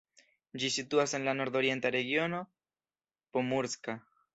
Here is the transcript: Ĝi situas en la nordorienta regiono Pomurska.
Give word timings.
Ĝi 0.63 0.71
situas 0.75 1.13
en 1.19 1.29
la 1.29 1.37
nordorienta 1.41 1.95
regiono 1.99 2.43
Pomurska. 3.35 4.03